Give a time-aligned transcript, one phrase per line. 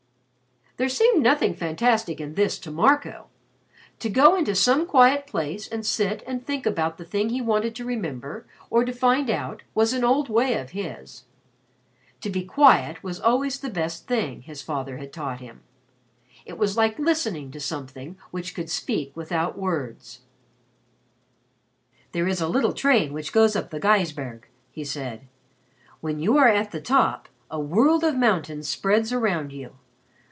[0.77, 3.27] There seemed nothing fantastic in this to Marco.
[3.99, 7.75] To go into some quiet place and sit and think about the thing he wanted
[7.75, 11.25] to remember or to find out was an old way of his.
[12.21, 15.61] To be quiet was always the best thing, his father had taught him.
[16.47, 20.21] It was like listening to something which could speak without words.
[22.11, 25.27] "There is a little train which goes up the Gaisberg," he said.
[25.99, 29.75] "When you are at the top, a world of mountains spreads around you.